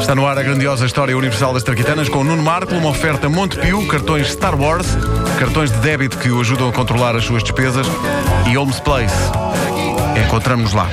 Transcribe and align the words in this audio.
Está 0.00 0.14
no 0.14 0.26
ar 0.26 0.38
a 0.38 0.42
grandiosa 0.42 0.86
história 0.86 1.16
universal 1.16 1.52
das 1.52 1.62
traquitanas 1.62 2.08
com 2.08 2.24
Nuno 2.24 2.42
Marco, 2.42 2.74
uma 2.74 2.90
oferta 2.90 3.28
Montepio, 3.28 3.86
cartões 3.86 4.30
Star 4.32 4.58
Wars, 4.58 4.86
cartões 5.38 5.70
de 5.70 5.78
débito 5.78 6.18
que 6.18 6.30
o 6.30 6.40
ajudam 6.40 6.68
a 6.68 6.72
controlar 6.72 7.16
as 7.16 7.24
suas 7.24 7.42
despesas 7.42 7.86
e 8.48 8.56
Holmes 8.56 8.80
Place. 8.80 9.16
Encontramos-nos 10.24 10.72
lá. 10.72 10.88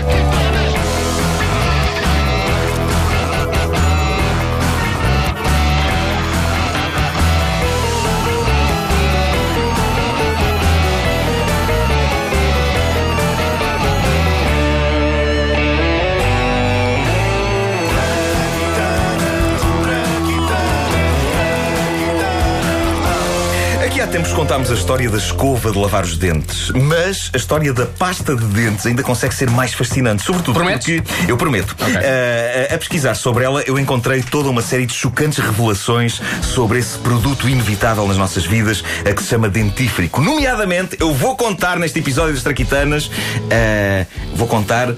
Há 24.05 24.07
tempos 24.07 24.33
contámos 24.33 24.69
a 24.69 24.75
história 24.75 25.09
da 25.09 25.17
escova 25.17 25.71
de 25.71 25.79
lavar 25.79 26.03
os 26.03 26.15
dentes, 26.15 26.69
mas 26.69 27.31
a 27.33 27.37
história 27.37 27.73
da 27.73 27.87
pasta 27.87 28.35
de 28.35 28.45
dentes 28.45 28.85
ainda 28.85 29.01
consegue 29.01 29.33
ser 29.33 29.49
mais 29.49 29.73
fascinante, 29.73 30.21
sobretudo 30.21 30.53
Prometes? 30.53 31.01
porque 31.01 31.31
eu 31.31 31.35
prometo. 31.35 31.75
Ah, 31.81 32.75
a 32.75 32.77
pesquisar 32.77 33.15
sobre 33.15 33.43
ela, 33.43 33.63
eu 33.63 33.79
encontrei 33.79 34.21
toda 34.21 34.47
uma 34.47 34.61
série 34.61 34.85
de 34.85 34.93
chocantes 34.93 35.39
revelações 35.39 36.21
sobre 36.43 36.77
esse 36.77 36.99
produto 36.99 37.49
inevitável 37.49 38.07
nas 38.07 38.15
nossas 38.15 38.45
vidas, 38.45 38.83
a 39.09 39.11
que 39.11 39.23
se 39.23 39.29
chama 39.29 39.49
dentífrico. 39.49 40.21
Nomeadamente, 40.21 40.97
eu 40.99 41.11
vou 41.11 41.35
contar 41.35 41.79
neste 41.79 41.97
episódio 41.97 42.35
das 42.35 42.43
Traquitanas, 42.43 43.09
ah, 43.51 44.05
vou 44.35 44.47
contar 44.47 44.93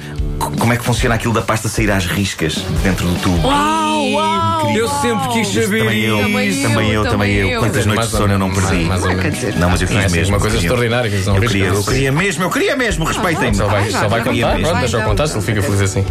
como 0.60 0.74
é 0.74 0.78
que 0.78 0.84
funciona 0.84 1.16
aquilo 1.16 1.34
da 1.34 1.42
pasta 1.42 1.70
sair 1.70 1.90
às 1.92 2.06
riscas 2.06 2.56
dentro 2.84 3.08
do 3.08 3.16
tubo. 3.22 3.48
Uau, 3.48 3.87
uau! 3.98 4.72
Eu 4.76 4.88
sempre 4.88 5.28
quis 5.30 5.48
saber 5.48 5.80
Também 5.80 6.02
eu, 6.02 6.18
Também 6.20 6.48
isso. 6.50 6.60
eu, 6.60 6.70
também 6.70 6.92
eu, 6.92 7.04
também 7.04 7.36
eu. 7.36 7.60
Quantas 7.60 7.86
noites 7.86 8.10
de 8.12 8.18
sono 8.18 8.34
eu 8.34 8.40
não 8.40 8.52
perdi. 8.52 8.86
Mais 8.86 9.04
ou 9.04 9.10
menos. 9.10 9.56
Não, 9.56 9.70
mas 9.70 9.82
eu 9.82 9.88
quis 9.88 9.96
Não 9.96 10.02
é 10.02 10.06
assim, 10.06 10.18
mesmo. 10.18 10.34
uma 10.36 10.42
coisa 10.42 10.58
extraordinária 10.58 11.10
que 11.10 11.22
são 11.24 11.36
Eu 11.36 11.42
queria, 11.42 11.66
eu 11.68 11.84
queria 11.84 12.12
mesmo, 12.12 12.44
eu 12.44 12.50
queria 12.50 12.76
mesmo, 12.76 13.06
respeitem-me. 13.06 13.56
Só 13.56 13.68
vai, 13.68 13.90
só 13.90 14.08
vai, 14.08 14.24
contar, 14.24 14.60
pronto, 14.60 14.80
deixa 14.80 14.98
eu 14.98 15.04
contar, 15.04 15.28
se 15.28 15.36
ele 15.36 15.42
fica 15.46 15.62
feliz 15.62 15.82
assim. 15.82 16.06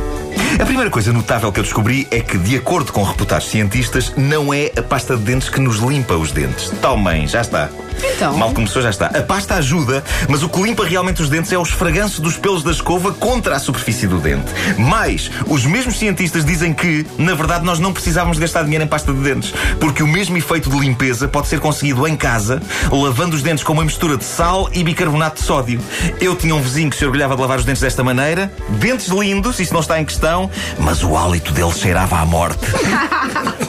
A 0.60 0.64
primeira 0.64 0.90
coisa 0.90 1.12
notável 1.12 1.52
que 1.52 1.60
eu 1.60 1.64
descobri 1.64 2.06
é 2.10 2.20
que, 2.20 2.38
de 2.38 2.56
acordo 2.56 2.92
com 2.92 3.02
reputados 3.02 3.48
cientistas, 3.48 4.12
não 4.16 4.52
é 4.52 4.70
a 4.76 4.82
pasta 4.82 5.16
de 5.16 5.22
dentes 5.22 5.48
que 5.48 5.60
nos 5.60 5.78
limpa 5.78 6.14
os 6.14 6.32
dentes. 6.32 6.70
Tal 6.80 6.96
mãe, 6.96 7.26
já 7.26 7.40
está. 7.40 7.68
Então? 8.02 8.36
Mal 8.36 8.52
começou, 8.52 8.82
já 8.82 8.90
está. 8.90 9.06
A 9.06 9.22
pasta 9.22 9.54
ajuda, 9.54 10.02
mas 10.28 10.42
o 10.42 10.48
que 10.48 10.62
limpa 10.62 10.84
realmente 10.84 11.22
os 11.22 11.28
dentes 11.28 11.52
é 11.52 11.58
o 11.58 11.62
esfraganço 11.62 12.20
dos 12.20 12.36
pelos 12.36 12.62
da 12.62 12.70
escova 12.70 13.12
contra 13.12 13.56
a 13.56 13.58
superfície 13.58 14.06
do 14.06 14.18
dente. 14.18 14.52
Mais, 14.78 15.30
os 15.46 15.64
mesmos 15.64 15.98
cientistas 15.98 16.44
dizem 16.44 16.72
que, 16.72 17.06
na 17.18 17.34
verdade, 17.34 17.64
nós 17.64 17.78
não 17.78 17.92
precisávamos 17.92 18.38
gastar 18.38 18.64
dinheiro 18.64 18.84
em 18.84 18.88
pasta 18.88 19.12
de 19.12 19.20
dentes, 19.20 19.52
porque 19.80 20.02
o 20.02 20.06
mesmo 20.06 20.36
efeito 20.36 20.70
de 20.70 20.78
limpeza 20.78 21.28
pode 21.28 21.48
ser 21.48 21.60
conseguido 21.60 22.06
em 22.06 22.16
casa, 22.16 22.62
lavando 22.90 23.36
os 23.36 23.42
dentes 23.42 23.64
com 23.64 23.72
uma 23.72 23.84
mistura 23.84 24.16
de 24.16 24.24
sal 24.24 24.68
e 24.72 24.82
bicarbonato 24.82 25.40
de 25.40 25.46
sódio. 25.46 25.80
Eu 26.20 26.36
tinha 26.36 26.54
um 26.54 26.60
vizinho 26.60 26.90
que 26.90 26.96
se 26.96 27.04
orgulhava 27.04 27.34
de 27.34 27.40
lavar 27.40 27.58
os 27.58 27.64
dentes 27.64 27.82
desta 27.82 28.02
maneira, 28.02 28.52
dentes 28.68 29.08
lindos, 29.08 29.58
isso 29.60 29.72
não 29.72 29.80
está 29.80 30.00
em 30.00 30.04
questão, 30.04 30.50
mas 30.78 31.02
o 31.02 31.16
hálito 31.16 31.52
dele 31.52 31.72
cheirava 31.72 32.18
à 32.18 32.24
morte. 32.24 32.66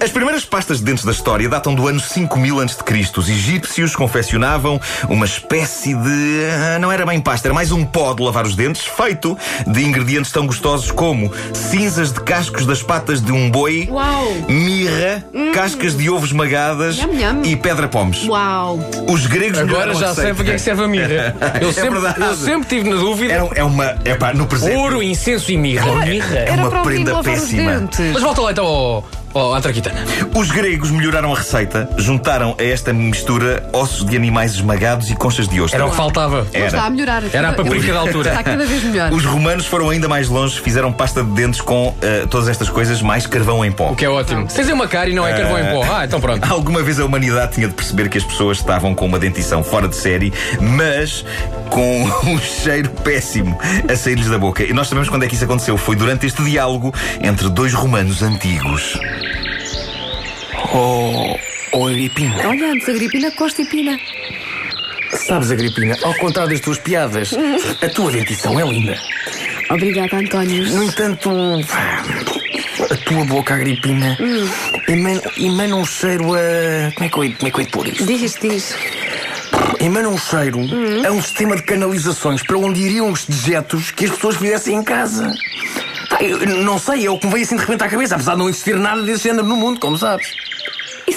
As 0.00 0.10
primeiras 0.10 0.44
pastas 0.44 0.78
de 0.78 0.84
dentes 0.84 1.04
da 1.04 1.12
história 1.12 1.48
datam 1.48 1.74
do 1.74 1.86
ano 1.86 2.00
5000 2.00 2.60
a.C. 2.60 2.74
Os 3.16 3.28
egípcios 3.28 3.94
confeccionavam 3.96 4.80
uma 5.08 5.24
espécie 5.26 5.94
de. 5.94 6.44
ah, 6.74 6.78
não 6.78 6.90
era 6.90 7.04
bem 7.04 7.20
pasta, 7.20 7.48
era 7.48 7.54
mais 7.54 7.70
um 7.72 7.84
pó 7.84 8.14
de 8.14 8.22
lavar 8.22 8.44
os 8.46 8.56
dentes, 8.56 8.84
feito 8.86 9.36
de 9.66 9.84
ingredientes 9.84 10.32
tão 10.32 10.46
gostosos 10.46 10.90
como 10.90 11.30
cinzas 11.52 12.12
de 12.12 12.20
cascos 12.20 12.66
das 12.66 12.82
patas 12.82 13.20
de 13.20 13.32
um 13.32 13.50
boi, 13.50 13.88
Uau! 13.90 14.32
mirra, 14.48 15.24
cascas 15.52 15.96
de 15.96 16.08
ovo 16.08 16.26
esmagadas 16.26 16.96
Nham, 16.96 17.12
nham. 17.12 17.42
e 17.44 17.56
pedra-pomes. 17.56 18.26
Uau! 18.26 18.78
Os 19.08 19.26
gregos 19.26 19.58
Agora 19.58 19.94
já 19.94 20.14
sei 20.14 20.34
para 20.34 20.44
que 20.44 20.50
é 20.50 20.54
que 20.54 20.60
serve 20.60 20.84
a 20.84 20.88
mirra. 20.88 21.36
Eu 21.60 21.68
É 21.68 21.72
sempre, 21.72 21.98
eu 21.98 22.34
sempre 22.36 22.68
tive 22.68 22.90
na 22.90 22.96
dúvida. 22.96 23.32
Era, 23.32 23.48
é 23.54 23.64
uma. 23.64 23.96
É 24.04 24.14
pá, 24.14 24.32
no 24.32 24.46
presente. 24.46 24.76
Ouro, 24.76 25.02
incenso 25.02 25.50
e 25.52 25.56
mirra. 25.56 26.04
mirra. 26.04 26.38
É 26.38 26.48
Era 26.50 26.66
uma 26.66 26.82
prenda 26.82 27.22
péssima. 27.22 27.88
Mas 28.12 28.22
volta 28.22 28.40
lá 28.42 28.52
então 28.52 28.64
ao, 28.64 28.74
ao, 28.96 29.23
à 29.34 29.60
traquitana. 29.60 30.04
Os 30.34 30.50
gregos 30.50 30.90
melhoraram 30.90 31.32
a 31.32 31.36
receita, 31.36 31.88
juntaram 31.96 32.54
a 32.58 32.62
esta 32.62 32.92
mistura 32.92 33.68
ossos 33.72 34.04
de 34.04 34.16
animais 34.16 34.54
esmagados 34.54 35.10
e 35.10 35.14
conchas 35.16 35.48
de 35.48 35.60
ostra. 35.60 35.78
Era 35.78 35.86
o 35.86 35.90
que 35.90 35.96
faltava. 35.96 36.46
Era. 36.52 36.66
Está 36.66 36.84
a 36.84 36.90
melhorar. 36.90 37.22
Era 37.32 37.48
a 37.50 37.52
paprika 37.52 37.92
da 37.92 38.00
altura. 38.00 38.30
Está 38.30 38.42
cada 38.42 38.64
vez 38.64 38.82
melhor. 38.84 39.12
Os 39.12 39.24
romanos 39.24 39.66
foram 39.66 39.90
ainda 39.90 40.08
mais 40.08 40.28
longe, 40.28 40.60
fizeram 40.60 40.92
pasta 40.92 41.22
de 41.22 41.30
dentes 41.30 41.60
com 41.60 41.94
eh, 42.00 42.26
todas 42.30 42.48
estas 42.48 42.68
coisas, 42.68 43.02
mais 43.02 43.26
carvão 43.26 43.64
em 43.64 43.72
pó. 43.72 43.90
O 43.90 43.96
que 43.96 44.04
é 44.04 44.08
ótimo. 44.08 44.48
Se 44.48 44.60
dizer 44.60 44.72
uma 44.72 44.86
cara 44.86 45.10
e 45.10 45.14
não 45.14 45.26
é 45.26 45.32
carvão 45.32 45.58
em 45.58 45.70
pó. 45.70 45.84
Ah, 45.92 46.04
então 46.04 46.20
pronto. 46.20 46.44
Alguma 46.50 46.82
vez 46.82 47.00
a 47.00 47.04
humanidade 47.04 47.52
tinha 47.52 47.68
de 47.68 47.74
perceber 47.74 48.08
que 48.08 48.18
as 48.18 48.24
pessoas 48.24 48.58
estavam 48.58 48.94
com 48.94 49.06
uma 49.06 49.18
dentição 49.18 49.62
fora 49.62 49.88
de 49.88 49.96
série, 49.96 50.32
mas 50.60 51.24
com 51.70 52.04
um 52.30 52.38
cheiro 52.38 52.90
péssimo 53.02 53.58
a 53.90 53.96
sair-lhes 53.96 54.28
da 54.28 54.38
boca. 54.38 54.62
E 54.62 54.72
nós 54.72 54.88
sabemos 54.88 55.08
quando 55.08 55.24
é 55.24 55.26
que 55.26 55.34
isso 55.34 55.44
aconteceu. 55.44 55.76
Foi 55.76 55.96
durante 55.96 56.26
este 56.26 56.42
diálogo 56.42 56.94
entre 57.20 57.48
dois 57.48 57.72
romanos 57.72 58.22
antigos. 58.22 58.98
Oh, 60.76 61.38
oh 61.72 61.86
Agripina, 61.86 62.34
Olha, 62.48 62.72
antes 62.72 62.88
a 62.88 62.92
gripina, 62.92 63.30
costa 63.30 63.62
e 63.62 63.64
pina. 63.66 63.96
sabes, 65.12 65.52
Agripina, 65.52 65.96
ao 66.02 66.12
contrário 66.14 66.50
das 66.50 66.60
tuas 66.60 66.78
piadas, 66.78 67.30
a 67.80 67.88
tua 67.88 68.10
dentição 68.10 68.58
é 68.58 68.64
linda. 68.68 68.98
Obrigada, 69.70 70.16
António. 70.16 70.68
No 70.70 70.82
entanto, 70.82 71.30
a 72.90 72.96
tua 73.08 73.24
boca, 73.24 73.54
Agripina, 73.54 74.18
emana, 74.88 75.22
emana 75.38 75.76
um 75.76 75.84
cheiro 75.86 76.34
a. 76.34 76.92
Como 76.94 77.06
é 77.06 77.08
que 77.08 77.18
eu, 77.18 77.32
como 77.36 77.48
é 77.48 77.50
que 77.52 77.60
eu 77.60 77.66
pôr 77.66 77.86
isto? 77.86 78.04
Diz 78.04 78.22
isto, 78.22 78.48
diz. 78.48 78.74
Emana 79.80 80.08
um 80.08 80.18
cheiro 80.18 80.58
a 81.06 81.12
um 81.12 81.22
sistema 81.22 81.54
de 81.54 81.62
canalizações 81.62 82.42
para 82.42 82.58
onde 82.58 82.80
iriam 82.80 83.10
os 83.12 83.24
dejetos 83.26 83.92
que 83.92 84.06
as 84.06 84.10
pessoas 84.10 84.36
fizessem 84.36 84.76
em 84.76 84.82
casa. 84.82 85.32
Eu 86.20 86.46
não 86.62 86.78
sei, 86.78 87.06
é 87.06 87.10
o 87.10 87.18
que 87.18 87.26
me 87.26 87.32
veio 87.32 87.44
assim 87.44 87.56
de 87.56 87.62
repente 87.62 87.82
à 87.84 87.88
cabeça, 87.88 88.14
apesar 88.14 88.32
de 88.32 88.38
não 88.38 88.48
existir 88.48 88.76
nada 88.76 89.02
desse 89.02 89.24
género 89.24 89.46
no 89.46 89.56
mundo, 89.56 89.78
como 89.80 89.96
sabes. 89.98 90.43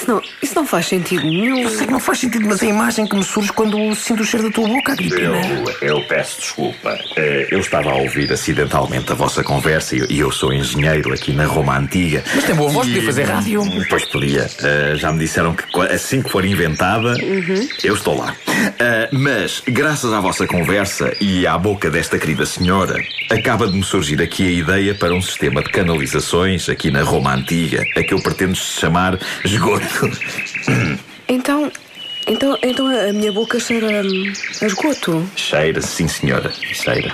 Isso 0.08 0.12
não, 0.14 0.22
isso 0.42 0.56
não 0.56 0.66
faz 0.66 0.86
sentido 0.88 1.24
nenhum. 1.26 1.64
Eu 1.64 1.70
sei 1.70 1.86
que 1.86 1.92
não 1.92 2.00
faz 2.00 2.20
sentido, 2.20 2.48
mas 2.48 2.64
é 2.64 2.68
a 2.68 2.70
imagem 2.70 3.06
que 3.06 3.16
me 3.16 3.24
surge 3.24 3.52
quando 3.52 3.94
sinto 3.94 4.22
o 4.22 4.26
cheiro 4.26 4.46
da 4.48 4.54
tua 4.54 4.68
boca, 4.68 4.94
Agripina. 4.94 5.36
Eu, 5.82 5.88
eu 6.00 6.08
peço 6.08 6.40
desculpa. 6.40 6.98
Eh, 7.18 7.48
Eu 7.52 7.60
estava 7.60 7.92
a 7.92 7.96
ouvir 7.96 8.32
acidentalmente 8.32 9.12
a 9.12 9.16
vossa 9.16 9.44
conversa 9.44 9.96
e 9.96 10.20
eu- 10.20 10.30
e 10.30 10.34
sou 10.34 10.54
engenheiro 10.54 11.14
aqui 11.14 11.34
na 11.34 11.46
Roma 11.46 11.78
Antiga. 11.78 12.24
Mas 12.36 12.44
tem 12.46 12.56
boa 12.56 12.70
voz, 12.70 12.88
podia 12.88 13.04
fazer 13.04 13.24
rádio. 13.24 13.62
Pois 13.90 14.06
podia. 14.06 14.50
Eh, 14.64 14.94
já 14.96 15.12
me 15.12 15.20
disseram 15.20 15.54
que 15.54 15.64
assim 15.92 16.22
que 16.22 16.30
for 16.30 16.46
inventada, 16.46 17.14
eu 17.84 17.94
estou 17.94 18.18
lá. 18.18 18.34
Eh, 18.80 19.10
mas, 19.12 19.62
graças 19.68 20.12
à 20.14 20.20
vossa 20.20 20.48
conversa 20.48 21.12
e 21.22 21.46
à 21.46 21.58
boca 21.58 21.90
desta 21.90 22.18
querida 22.18 22.46
senhora, 22.46 22.96
acaba 23.30 23.68
de 23.68 23.74
me 23.78 23.84
surgir 23.84 24.22
aqui 24.22 24.48
a 24.48 24.52
ideia 24.52 24.96
para 24.96 25.14
um 25.14 25.22
sistema 25.22 25.62
de 25.64 25.70
canalizações 25.70 26.68
aqui 26.70 26.90
na 26.92 27.04
Roma 27.04 27.34
Antiga, 27.34 27.84
a 27.96 28.04
que 28.04 28.14
eu 28.14 28.22
pretendo 28.22 28.56
chamar 28.56 29.20
esgoto. 29.44 30.10
Então, 31.30 31.70
então, 32.26 32.58
então 32.64 32.88
a 32.88 33.12
minha 33.12 33.34
boca 33.34 33.60
cheira 33.60 34.02
a 34.02 34.66
esgoto. 34.66 35.30
Cheira, 35.36 35.82
sim 35.82 36.08
senhora, 36.08 36.50
cheira. 36.72 37.14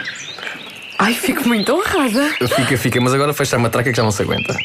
Ai, 1.00 1.16
fico 1.16 1.48
muito 1.48 1.74
honrada. 1.74 2.30
Fica, 2.56 2.78
fica, 2.78 3.02
mas 3.02 3.12
agora 3.12 3.34
fecha 3.34 3.56
a 3.56 3.60
matraca 3.60 3.90
que 3.90 3.98
já 3.98 4.04
não 4.04 4.12
se 4.12 4.22
aguenta. 4.22 4.56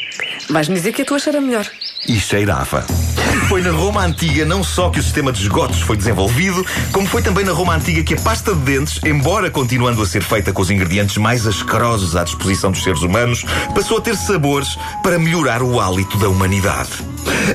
Vais-me 0.50 0.74
dizer 0.74 0.92
que 0.92 1.00
a 1.00 1.04
tua 1.06 1.18
cheira 1.18 1.40
melhor. 1.40 1.66
e 2.06 2.20
cheirava. 2.20 2.84
Foi 3.46 3.62
na 3.62 3.70
Roma 3.70 4.04
Antiga 4.04 4.44
não 4.44 4.64
só 4.64 4.90
que 4.90 4.98
o 4.98 5.02
sistema 5.02 5.32
de 5.32 5.42
esgotos 5.42 5.80
foi 5.80 5.96
desenvolvido, 5.96 6.64
como 6.92 7.06
foi 7.06 7.22
também 7.22 7.44
na 7.44 7.52
Roma 7.52 7.74
Antiga 7.74 8.02
que 8.02 8.14
a 8.14 8.20
pasta 8.20 8.54
de 8.54 8.60
dentes, 8.60 9.00
embora 9.04 9.50
continuando 9.50 10.02
a 10.02 10.06
ser 10.06 10.22
feita 10.22 10.52
com 10.52 10.60
os 10.60 10.70
ingredientes 10.70 11.16
mais 11.16 11.46
asquerosos 11.46 12.16
à 12.16 12.24
disposição 12.24 12.70
dos 12.70 12.82
seres 12.82 13.02
humanos, 13.02 13.44
passou 13.74 13.98
a 13.98 14.00
ter 14.00 14.16
sabores 14.16 14.78
para 15.02 15.18
melhorar 15.18 15.62
o 15.62 15.80
hálito 15.80 16.18
da 16.18 16.28
humanidade. 16.28 16.90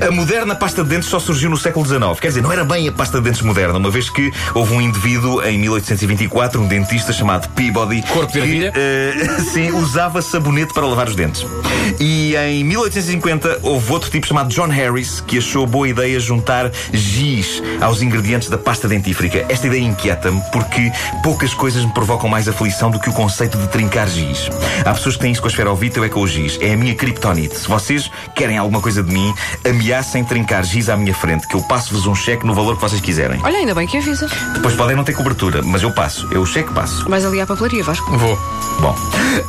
A 0.06 0.12
moderna 0.12 0.56
pasta 0.56 0.84
de 0.84 0.90
dentes 0.90 1.10
só 1.10 1.20
surgiu 1.20 1.50
no 1.50 1.58
século 1.58 1.86
XIX. 1.86 2.20
Quer 2.20 2.28
dizer, 2.28 2.42
não 2.42 2.52
era 2.52 2.64
bem 2.64 2.88
a 2.88 2.92
pasta 2.92 3.18
de 3.20 3.26
dentes 3.26 3.42
moderna, 3.42 3.78
uma 3.78 3.90
vez 3.90 4.10
que 4.10 4.32
houve 4.54 4.74
um 4.74 4.82
indivíduo 4.82 5.44
em 5.44 5.58
1824, 5.60 6.62
um 6.62 6.68
dentista 6.68 7.14
chamado 7.14 7.48
Peabody, 7.50 8.02
Corpo 8.04 8.32
de 8.32 8.42
que, 8.42 8.72
eh, 8.74 9.28
sim, 9.52 9.72
usava 9.72 10.22
sabonete 10.22 10.74
para 10.74 10.86
lavar 10.86 11.08
os 11.08 11.16
dentes. 11.16 11.46
E 12.00 12.36
em 12.36 12.64
1850 12.64 13.60
houve 13.62 13.92
outro 13.92 14.10
tipo 14.10 14.26
chamado 14.26 14.50
John 14.50 14.68
Harris 14.68 15.22
que 15.22 15.38
achou 15.38 15.68
boa 15.74 15.90
ideia 15.90 16.20
juntar 16.20 16.72
giz 16.92 17.60
aos 17.82 18.04
ingredientes 18.04 18.48
da 18.48 18.60
pasta 18.60 18.88
dentífrica. 18.88 19.44
Esta 19.50 19.66
ideia 19.66 19.82
inquieta-me 19.82 20.40
porque 20.52 20.92
poucas 21.24 21.52
coisas 21.56 21.84
me 21.84 21.92
provocam 21.92 22.30
mais 22.30 22.48
aflição 22.48 22.92
do 22.92 23.00
que 23.00 23.10
o 23.10 23.14
conceito 23.14 23.58
de 23.58 23.68
trincar 23.70 24.08
giz. 24.08 24.50
Há 24.86 24.94
pessoas 24.94 25.16
que 25.16 25.22
têm 25.22 25.32
isso 25.32 25.42
com 25.42 25.48
a 25.48 25.50
esferovite, 25.50 25.98
eu 25.98 26.04
é 26.04 26.10
com 26.10 26.20
o 26.20 26.28
giz. 26.28 26.60
É 26.62 26.74
a 26.74 26.78
minha 26.78 26.94
criptonite. 26.94 27.58
Se 27.58 27.68
vocês 27.68 28.12
querem 28.36 28.56
alguma 28.56 28.82
coisa 28.82 29.02
de 29.02 29.12
mim, 29.12 29.34
ameacem 29.68 30.24
trincar 30.24 30.64
giz 30.64 30.90
à 30.90 30.96
minha 30.96 31.14
frente, 31.14 31.48
que 31.48 31.56
eu 31.56 31.62
passo-vos 31.64 32.06
um 32.06 32.14
cheque 32.14 32.46
no 32.46 32.54
valor 32.54 32.76
que 32.76 32.82
vocês 32.82 33.02
quiserem. 33.02 33.42
Olha, 33.44 33.58
ainda 33.58 33.74
bem 33.74 33.88
que 33.88 33.98
avisa. 33.98 34.28
Depois 34.54 34.76
podem 34.76 34.96
não 34.96 35.04
ter 35.04 35.14
cobertura, 35.14 35.64
mas 35.64 35.82
eu 35.82 35.92
passo. 35.92 36.28
Eu 36.32 36.42
o 36.42 36.46
cheque 36.46 36.72
passo. 36.72 37.10
Vais 37.10 37.26
ali 37.26 37.42
à 37.42 37.48
papelaria, 37.48 37.84
Vasco. 37.84 38.16
Vou. 38.16 38.38
Bom, 38.80 38.96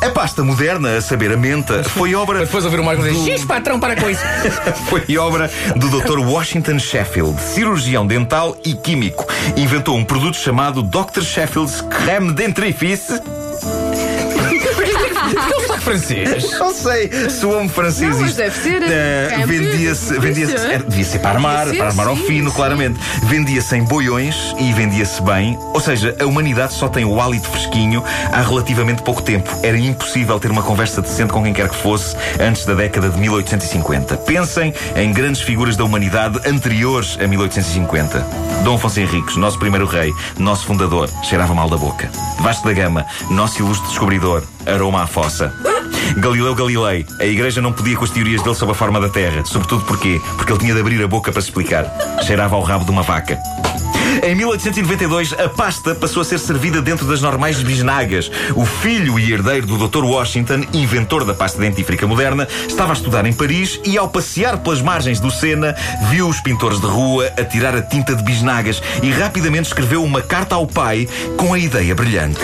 a 0.01 0.11
pasta 0.11 0.43
moderna, 0.43 0.97
a 0.97 1.01
saber, 1.03 1.33
a 1.33 1.37
menta, 1.37 1.83
foi 1.85 2.15
obra. 2.15 2.39
Mas 2.39 2.49
depois 2.49 2.65
ouvir 2.65 2.81
o 2.81 2.85
Marco 2.85 3.03
dizer: 3.03 3.33
X, 3.33 3.45
patrão, 3.45 3.79
para 3.79 3.97
com 3.97 4.09
isso. 4.09 4.23
Foi 4.89 5.19
obra 5.19 5.51
do 5.77 5.89
Dr. 5.89 6.14
Washington 6.19 6.79
Sheffield, 6.79 7.41
cirurgião 7.41 8.07
dental 8.07 8.57
e 8.65 8.75
químico. 8.75 9.27
Inventou 9.57 9.97
um 9.97 10.05
produto 10.05 10.37
chamado 10.37 10.83
Dr. 10.83 11.23
Sheffield's 11.23 11.81
Creme 11.81 12.33
Dentrifice. 12.33 13.21
Francês. 15.85 16.51
Não 16.59 16.73
sei, 16.73 17.11
soou-me 17.31 17.69
francês 17.69 18.11
Não, 18.17 18.21
mas 18.23 18.35
deve 18.35 18.57
ser, 18.57 18.83
Eh, 18.83 19.29
creme 19.35 19.47
vendia-se, 19.59 20.19
vendia-se, 20.19 20.53
dentrifice. 20.53 20.67
era- 20.75 20.83
devia 20.85 21.05
ser 21.05 21.19
para 21.19 21.31
armar, 21.31 21.67
ser, 21.69 21.77
para 21.77 21.87
armar 21.89 22.07
ao 22.09 22.17
sim, 22.17 22.27
fino, 22.27 22.51
sim. 22.51 22.57
claramente. 22.57 22.99
Vendia-se 23.25 23.77
em 23.77 23.85
boiões 23.85 24.55
e 24.59 24.73
vendia-se 24.73 25.21
bem. 25.23 25.59
Ou 25.75 25.81
seja, 25.81 26.17
a 26.19 26.25
humanidade 26.25 26.73
só 26.73 26.89
tem 26.89 27.05
o 27.05 27.21
hálito 27.21 27.49
fresquinho 27.49 28.03
há 28.33 28.41
relativamente 28.41 29.03
pouco 29.03 29.21
tempo. 29.23 29.51
Era 29.63 29.77
impossível 29.79 30.41
ter 30.41 30.51
uma 30.51 30.63
conversa 30.63 31.03
decente 31.03 31.33
com 31.33 31.43
quem 31.43 31.53
quer 31.53 31.69
que 31.69 31.77
fosse 31.77 32.17
antes 32.41 32.65
da 32.65 32.75
década 32.75 33.11
de 33.11 33.19
1850. 33.19 34.17
Pensem 34.17 34.73
em 34.97 35.13
grandes 35.13 35.43
figuras 35.43 35.77
da 35.77 35.85
humanidade 35.85 36.41
anteriores 36.49 37.19
a 37.23 37.27
1850. 37.27 38.27
Dom 38.65 38.77
Afonso 38.77 39.01
Henriques, 39.01 39.37
nosso 39.37 39.59
primeiro 39.59 39.85
rei, 39.87 40.11
nosso 40.39 40.65
fundador, 40.65 41.11
cheirava 41.23 41.55
mal 41.55 41.69
da 41.69 41.77
boca. 41.77 42.11
Vasco 42.41 42.67
da 42.67 42.73
Gama, 42.73 43.05
nosso 43.31 43.59
ilustre 43.61 43.87
descobridor, 43.89 44.43
aroma 44.67 45.03
à 45.03 45.07
fossa. 45.07 45.53
Galileu 46.17 46.55
Galilei, 46.55 47.07
a 47.21 47.25
igreja 47.25 47.61
não 47.61 47.73
podia 47.73 47.97
com 47.97 48.05
as 48.05 48.11
teorias 48.11 48.43
dele 48.43 48.55
sobre 48.55 48.73
a 48.73 48.77
forma 48.77 49.01
da 49.01 49.09
Terra. 49.09 49.45
Sobretudo 49.45 49.85
porquê? 49.85 50.21
Porque 50.37 50.53
ele 50.53 50.61
tinha 50.61 50.75
de 50.75 50.81
abrir 50.81 51.03
a 51.03 51.09
boca 51.09 51.33
para 51.33 51.41
se 51.41 51.49
explicar. 51.49 51.87
Cheirava 52.23 52.57
ao 52.57 52.63
rabo 52.63 52.85
de 52.85 52.91
uma 52.91 53.03
vaca. 53.03 53.39
Em 54.23 54.35
1892, 54.35 55.33
a 55.33 55.49
pasta 55.49 55.95
passou 55.95 56.23
a 56.23 56.25
ser 56.25 56.39
servida 56.39 56.81
dentro 56.81 57.07
das 57.07 57.21
normais 57.21 57.61
bisnagas. 57.63 58.31
O 58.55 58.65
filho 58.65 59.19
e 59.19 59.33
herdeiro 59.33 59.67
do 59.67 59.89
Dr. 59.89 60.05
Washington, 60.05 60.65
inventor 60.73 61.25
da 61.25 61.35
pasta 61.35 61.59
dentífrica 61.59 62.07
moderna, 62.07 62.47
estava 62.69 62.93
a 62.93 62.95
estudar 62.95 63.27
em 63.27 63.33
Paris 63.33 63.81
e, 63.85 63.99
ao 63.99 64.09
passear 64.09 64.59
pelas 64.59 64.81
margens 64.81 65.21
do 65.21 65.31
Sena, 65.31 65.75
viu 66.11 66.29
os 66.29 66.41
pintores 66.41 66.81
de 66.81 66.87
rua 66.87 67.33
a 67.37 67.45
tirar 67.45 67.75
a 67.75 67.83
tinta 67.83 68.15
de 68.15 68.23
bisnagas 68.23 68.83
e 69.03 69.11
rapidamente 69.11 69.69
escreveu 69.69 70.03
uma 70.03 70.23
carta 70.23 70.55
ao 70.55 70.67
pai 70.67 71.09
com 71.37 71.53
a 71.53 71.59
ideia 71.59 71.95
brilhante. 71.95 72.41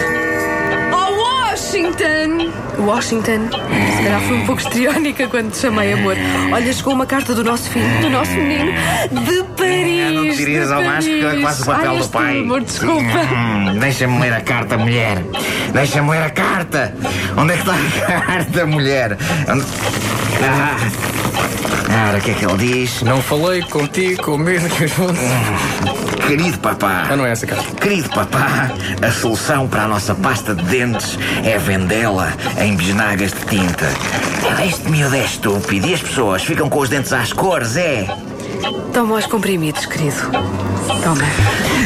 Washington! 1.85 2.53
Washington, 2.79 3.49
se 3.97 4.03
calhar 4.03 4.21
foi 4.21 4.37
um 4.37 4.45
pouco 4.47 4.61
histriónica 4.61 5.27
quando 5.29 5.51
te 5.51 5.57
chamei 5.59 5.93
amor. 5.95 6.15
Olha, 6.53 6.73
chegou 6.75 6.93
uma 6.93 7.07
carta 7.07 7.35
do 7.35 7.43
nosso 7.43 7.71
filho, 7.71 8.01
do 8.03 8.11
nosso 8.11 8.33
menino, 8.33 8.71
de 8.73 9.43
Paris. 9.57 10.15
não 10.15 10.29
te 10.31 10.37
dirias 10.37 10.71
ao 10.71 10.83
Vasco 10.85 11.11
que 11.11 11.23
Paris. 11.23 11.43
faz 11.43 11.61
o 11.61 11.65
papel 11.65 11.91
Ai, 11.93 11.99
do 11.99 12.09
pai. 12.09 12.39
Amor, 12.41 12.61
desculpa. 12.61 13.19
Hum, 13.35 13.79
Deixa-me 13.81 14.21
ler 14.21 14.33
a 14.35 14.41
carta, 14.43 14.77
mulher. 14.77 15.23
Deixa-me 15.73 16.11
ler 16.11 16.23
a 16.23 16.31
carta. 16.31 16.95
Onde 17.37 17.53
é 17.55 17.57
que 17.57 17.63
está 17.63 17.75
a 18.15 18.21
carta, 18.21 18.67
mulher? 18.67 19.17
Onde- 19.49 19.65
Ah, 20.43 20.77
Ora, 22.09 22.19
o 22.19 22.21
que 22.21 22.31
é 22.31 22.35
que 22.35 22.45
ele 22.45 22.57
diz? 22.57 23.03
Não 23.03 23.21
falei 23.23 23.63
contigo 23.63 24.23
com 24.23 24.39
medo 24.39 24.69
que 24.69 24.85
os 24.85 24.93
vão. 24.93 25.09
Querido 26.27 26.59
papá. 26.59 27.09
Ah, 27.11 27.17
não 27.17 27.27
é 27.27 27.33
essa 27.33 27.47
cara. 27.47 27.63
Querido 27.81 28.09
papá, 28.11 28.71
a 29.03 29.11
solução 29.11 29.67
para 29.69 29.83
a 29.85 29.89
nossa 29.89 30.15
pasta 30.15 30.55
de 30.55 30.63
dentes 30.65 31.19
é 31.45 31.59
vendê-la 31.59 32.33
em 32.61 32.77
bisnagas 32.77 33.33
de 33.33 33.45
tinta. 33.47 33.87
Este 34.65 34.89
miúdo 34.89 35.17
é 35.17 35.25
estúpido 35.25 35.89
e 35.89 35.95
as 35.95 36.03
pessoas 36.03 36.43
ficam 36.43 36.69
com 36.69 36.81
os 36.81 36.89
dentes 36.89 37.13
às 37.13 37.33
cores, 37.33 37.77
é? 37.77 38.07
Toma 38.93 39.17
os 39.17 39.27
comprimidos, 39.27 39.87
querido. 39.87 40.70
Toma. 40.99 41.25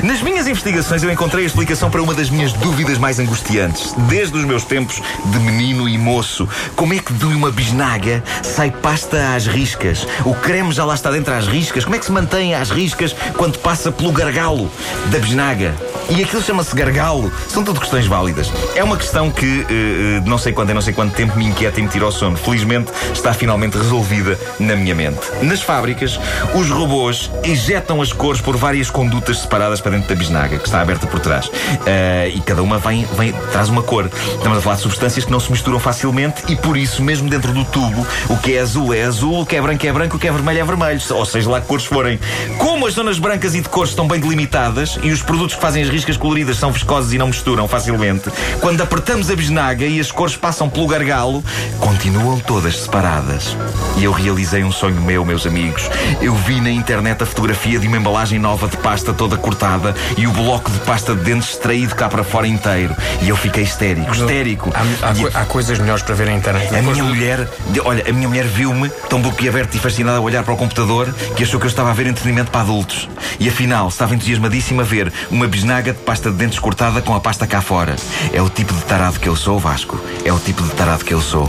Nas 0.02 0.20
minhas 0.22 0.46
investigações 0.46 1.02
eu 1.02 1.10
encontrei 1.10 1.44
a 1.44 1.46
explicação 1.46 1.90
para 1.90 2.02
uma 2.02 2.14
das 2.14 2.28
minhas 2.30 2.52
dúvidas 2.52 2.98
mais 2.98 3.18
angustiantes. 3.18 3.94
Desde 4.08 4.36
os 4.36 4.44
meus 4.44 4.64
tempos 4.64 5.00
de 5.26 5.38
menino 5.38 5.88
e 5.88 5.96
moço. 5.96 6.48
Como 6.74 6.92
é 6.92 6.98
que 6.98 7.12
de 7.12 7.24
uma 7.26 7.50
bisnaga 7.50 8.22
sai 8.42 8.70
pasta 8.70 9.34
às 9.34 9.46
riscas? 9.46 10.06
O 10.24 10.34
creme 10.34 10.72
já 10.72 10.84
lá 10.84 10.94
está 10.94 11.10
dentro 11.10 11.32
às 11.32 11.46
riscas. 11.46 11.84
Como 11.84 11.96
é 11.96 11.98
que 11.98 12.04
se 12.04 12.12
mantém 12.12 12.54
às 12.54 12.70
riscas 12.70 13.14
quando 13.36 13.58
passa 13.58 13.92
pelo 13.92 14.12
gargalo 14.12 14.70
da 15.06 15.18
bisnaga? 15.18 15.74
E 16.10 16.22
aquilo 16.22 16.42
chama-se 16.42 16.74
gargalo. 16.74 17.32
São 17.48 17.64
tudo 17.64 17.80
questões 17.80 18.06
válidas. 18.06 18.52
É 18.74 18.84
uma 18.84 18.96
questão 18.96 19.30
que 19.30 19.66
eh, 19.70 20.22
não 20.26 20.36
sei 20.36 20.52
quanto 20.52 20.70
em 20.70 20.74
não 20.74 20.82
sei 20.82 20.92
quanto 20.92 21.14
tempo 21.14 21.38
me 21.38 21.46
inquieta 21.46 21.80
e 21.80 21.82
me 21.82 21.88
tira 21.88 22.06
o 22.06 22.12
sono. 22.12 22.36
Felizmente 22.36 22.90
está 23.12 23.32
finalmente 23.32 23.78
resolvida 23.78 24.38
na 24.58 24.76
minha 24.76 24.94
mente. 24.94 25.20
Nas 25.42 25.62
fábricas, 25.62 26.20
os 26.54 26.68
robôs 26.68 27.30
injetam 27.42 28.02
as 28.02 28.12
cores 28.12 28.40
por 28.40 28.56
várias 28.56 28.90
condutas 28.94 29.40
separadas 29.40 29.80
para 29.80 29.90
dentro 29.90 30.08
da 30.08 30.14
bisnaga, 30.14 30.56
que 30.56 30.66
está 30.66 30.80
aberta 30.80 31.04
por 31.08 31.18
trás. 31.18 31.50
Ah, 31.84 32.28
e 32.28 32.40
cada 32.40 32.62
uma 32.62 32.78
vem, 32.78 33.04
vem, 33.18 33.32
traz 33.50 33.68
uma 33.68 33.82
cor. 33.82 34.06
Estamos 34.06 34.56
a 34.56 34.60
falar 34.60 34.76
de 34.76 34.82
substâncias 34.82 35.24
que 35.24 35.32
não 35.32 35.40
se 35.40 35.50
misturam 35.50 35.80
facilmente 35.80 36.44
e 36.48 36.54
por 36.54 36.76
isso, 36.76 37.02
mesmo 37.02 37.28
dentro 37.28 37.52
do 37.52 37.64
tubo, 37.64 38.06
o 38.28 38.36
que 38.38 38.54
é 38.54 38.60
azul 38.60 38.94
é 38.94 39.02
azul, 39.02 39.40
o 39.40 39.46
que 39.46 39.56
é 39.56 39.60
branco 39.60 39.84
é 39.84 39.92
branco, 39.92 40.16
o 40.16 40.18
que 40.18 40.28
é 40.28 40.32
vermelho 40.32 40.60
é 40.60 40.64
vermelho. 40.64 41.00
Ou 41.10 41.26
seja, 41.26 41.50
lá 41.50 41.60
que 41.60 41.66
cores 41.66 41.84
forem. 41.84 42.20
Como 42.56 42.86
as 42.86 42.94
zonas 42.94 43.18
brancas 43.18 43.54
e 43.56 43.60
de 43.60 43.68
cores 43.68 43.90
estão 43.90 44.06
bem 44.06 44.20
delimitadas 44.20 44.96
e 45.02 45.10
os 45.10 45.22
produtos 45.22 45.56
que 45.56 45.60
fazem 45.60 45.82
as 45.82 45.88
riscas 45.88 46.16
coloridas 46.16 46.56
são 46.56 46.70
viscosos 46.70 47.12
e 47.12 47.18
não 47.18 47.26
misturam 47.26 47.66
facilmente, 47.66 48.30
quando 48.60 48.80
apertamos 48.80 49.28
a 49.28 49.34
bisnaga 49.34 49.84
e 49.84 49.98
as 49.98 50.12
cores 50.12 50.36
passam 50.36 50.70
pelo 50.70 50.86
gargalo, 50.86 51.42
continuam 51.80 52.38
todas 52.38 52.78
separadas. 52.78 53.56
E 53.96 54.04
eu 54.04 54.12
realizei 54.12 54.62
um 54.62 54.70
sonho 54.70 55.00
meu, 55.00 55.24
meus 55.24 55.46
amigos. 55.46 55.90
Eu 56.20 56.34
vi 56.34 56.60
na 56.60 56.70
internet 56.70 57.24
a 57.24 57.26
fotografia 57.26 57.80
de 57.80 57.88
uma 57.88 57.96
embalagem 57.96 58.38
nova 58.38 58.68
de 58.68 58.76
pasta 58.84 59.14
toda 59.14 59.38
cortada 59.38 59.94
e 60.18 60.26
o 60.26 60.30
bloco 60.30 60.70
de 60.70 60.78
pasta 60.80 61.14
de 61.14 61.22
dentes 61.24 61.48
extraído 61.54 61.94
cá 61.94 62.06
para 62.06 62.22
fora 62.22 62.46
inteiro. 62.46 62.94
E 63.22 63.30
eu 63.30 63.36
fiquei 63.36 63.62
histérico, 63.64 64.12
histérico. 64.14 64.70
Há, 64.74 65.08
há 65.08 65.12
E- 65.14 65.30
há 65.32 65.44
coisas 65.46 65.78
melhores 65.78 66.02
para 66.02 66.14
ver 66.14 66.26
na 66.26 66.34
internet. 66.34 66.68
a 66.76 66.82
minha 66.82 66.94
do- 67.02 67.04
mulher, 67.04 67.48
de- 67.70 67.80
olha, 67.80 68.04
a 68.06 68.12
minha 68.12 68.28
mulher 68.28 68.44
viu-me 68.44 68.90
tão 69.08 69.22
boquiaberto 69.22 69.74
e 69.74 69.80
fascinada 69.80 70.18
a 70.18 70.20
olhar 70.20 70.44
para 70.44 70.52
o 70.52 70.56
computador 70.58 71.10
que 71.34 71.42
achou 71.42 71.58
que 71.58 71.64
eu 71.64 71.70
estava 71.70 71.90
a 71.90 71.94
ver 71.94 72.06
entretenimento 72.06 72.50
para 72.50 72.60
adultos. 72.60 73.08
E 73.40 73.48
afinal, 73.48 73.88
estava 73.88 74.14
entusiasmadíssima 74.14 74.82
a 74.82 74.84
ver 74.84 75.10
uma 75.30 75.48
bisnaga 75.48 75.92
de 75.94 75.98
pasta 76.00 76.30
de 76.30 76.36
dentes 76.36 76.58
cortada 76.58 77.00
com 77.00 77.14
a 77.14 77.20
pasta 77.20 77.46
cá 77.46 77.62
fora. 77.62 77.96
É 78.34 78.42
o 78.42 78.50
tipo 78.50 78.74
de 78.74 78.82
tarado 78.82 79.18
que 79.18 79.28
eu 79.28 79.34
sou, 79.34 79.58
Vasco. 79.58 79.98
É 80.26 80.32
o 80.32 80.38
tipo 80.38 80.62
de 80.62 80.70
tarado 80.72 81.04
que 81.06 81.14
eu 81.14 81.22
sou. 81.22 81.48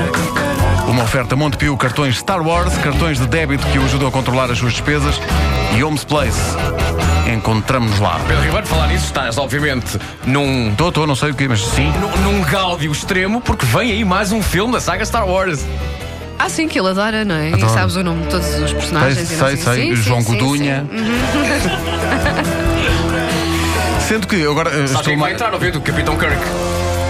Uma 0.89 1.03
oferta 1.03 1.37
Montepio, 1.37 1.77
cartões 1.77 2.17
Star 2.17 2.41
Wars, 2.41 2.73
cartões 2.79 3.19
de 3.19 3.27
débito 3.27 3.67
que 3.67 3.79
o 3.79 3.85
ajudam 3.85 4.09
a 4.09 4.11
controlar 4.11 4.51
as 4.51 4.57
suas 4.57 4.73
despesas 4.73 5.21
e 5.77 5.85
Homes 5.85 6.03
Place. 6.03 6.41
Encontramos-nos 7.31 8.01
lá. 8.01 8.19
Pedro 8.27 8.43
Ribeiro, 8.43 8.67
falar 8.67 8.89
nisso, 8.89 9.05
estás 9.05 9.37
obviamente 9.37 9.99
num, 10.25 10.71
Estou, 10.71 10.89
estou, 10.89 11.07
não 11.07 11.15
sei 11.15 11.31
o 11.31 11.35
quê, 11.35 11.47
mas 11.47 11.61
sim. 11.61 11.93
num, 12.01 12.33
num 12.33 12.43
gáudio 12.43 12.91
extremo, 12.91 13.43
porque 13.43 13.67
vem 13.67 13.93
aí 13.93 14.03
mais 14.03 14.33
um 14.33 14.43
filme 14.43 14.73
da 14.73 14.81
saga 14.81 15.05
Star 15.05 15.29
Wars. 15.29 15.63
Ah, 16.39 16.49
sim, 16.49 16.69
que 16.69 16.79
ele 16.79 16.89
adora, 16.89 17.23
não 17.23 17.35
é? 17.35 17.49
Adoro. 17.53 17.67
E 17.67 17.75
sabes 17.75 17.97
o 17.97 18.03
nome 18.03 18.23
de 18.23 18.29
todos 18.29 18.49
os 18.49 18.71
Sei, 18.71 18.79
personagens. 18.79 19.31
não 19.31 19.39
sei, 19.47 19.57
sei. 19.59 19.75
Sim, 19.91 19.97
sim, 19.97 20.03
João 20.03 20.23
sim, 20.23 20.33
Godunha. 20.33 20.87
Sendo 24.09 24.27
que 24.27 24.43
agora 24.43 24.71
eh, 24.71 24.73
Sabes 24.73 24.91
estou 24.93 25.03
quem 25.03 25.19
vai 25.19 25.31
mais. 25.31 25.35
entrar 25.35 25.53
no 25.53 25.59
vídeo? 25.59 25.81
O 25.81 25.83
Capitão 25.83 26.17
Kirk. 26.17 26.39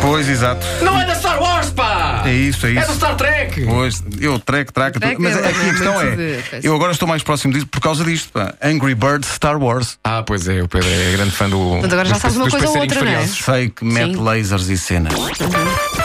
Pois, 0.00 0.28
exato. 0.28 0.64
Não 0.82 0.98
é 1.00 1.04
da 1.04 1.14
Star 1.14 1.40
Wars, 1.42 1.70
pá! 1.70 2.22
É 2.24 2.32
isso, 2.32 2.66
é 2.66 2.70
É 2.70 2.72
isso. 2.80 2.88
do 2.88 2.94
Star 2.94 3.16
Trek! 3.16 3.64
Pois, 3.64 4.02
eu 4.20 4.38
treco, 4.38 4.72
traca, 4.72 4.98
Treco, 4.98 5.16
tudo. 5.16 5.24
mas 5.28 5.36
ele 5.36 5.46
aqui 5.48 5.58
a 5.60 5.66
é 5.66 5.70
questão 5.70 6.00
é: 6.00 6.16
de- 6.16 6.66
eu 6.66 6.74
agora 6.74 6.92
estou 6.92 7.06
mais 7.08 7.22
próximo 7.22 7.52
disso 7.52 7.66
por 7.66 7.80
causa 7.80 8.04
disto, 8.04 8.30
pá. 8.32 8.54
Angry 8.62 8.94
Birds 8.94 9.28
Star 9.30 9.58
Wars. 9.60 9.98
Ah, 10.04 10.22
pois 10.24 10.48
é, 10.48 10.62
o 10.62 10.68
Pedro 10.68 10.88
é 10.88 11.12
grande 11.12 11.30
fã 11.32 11.48
do. 11.48 11.58
Portanto, 11.58 11.92
agora 11.92 12.08
já 12.08 12.14
sabes 12.14 12.36
uma 12.36 12.48
coisa 12.48 12.68
ou 12.68 12.78
outra, 12.78 13.00
não 13.00 13.08
é? 13.10 13.14
furiosos. 13.16 13.44
Sei 13.44 13.68
que 13.70 13.84
mete 13.84 14.14
Sim. 14.14 14.22
lasers 14.22 14.68
e 14.68 14.78
cenas. 14.78 15.12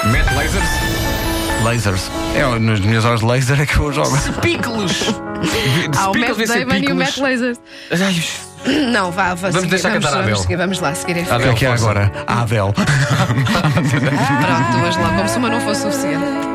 Mete 0.05 0.33
lasers. 0.35 0.69
Lasers. 1.63 2.11
É, 2.35 2.59
nas 2.59 2.79
minhas 2.81 3.05
horas 3.05 3.19
de 3.21 3.25
laser 3.25 3.61
é 3.61 3.65
que 3.65 3.77
eu 3.77 3.93
jogo. 3.93 4.17
Pícolos! 4.41 4.91
Há 5.97 6.09
o 6.11 6.17
Matt 6.17 6.37
Damon 6.47 6.75
e 6.75 6.91
o 6.91 6.95
Matt 6.95 7.17
Lasers. 7.17 7.57
Não, 8.91 9.11
vá, 9.11 9.33
vá 9.33 9.49
Vamos 9.49 9.55
seguir, 9.55 9.69
deixar 9.69 9.89
vamos, 9.89 10.05
cantar 10.05 10.17
a 10.17 10.21
vamos, 10.21 10.31
Abel. 10.33 10.41
seguir, 10.41 10.55
vamos 10.55 10.79
lá, 10.79 10.95
seguir 10.95 11.17
em 11.17 11.25
frente. 11.25 11.39
O 11.39 11.43
que 11.43 11.49
é 11.49 11.53
que 11.53 11.65
é 11.65 11.69
força. 11.69 11.83
agora? 11.83 12.11
A 12.27 12.41
Adele. 12.41 12.73
Pronto, 12.73 12.87
hoje 14.87 14.99
lá, 14.99 15.09
como 15.15 15.29
se 15.29 15.37
uma 15.37 15.49
não 15.49 15.61
fosse 15.61 15.81
suficiente. 15.81 16.52